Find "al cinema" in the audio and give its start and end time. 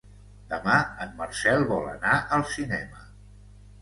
2.39-3.07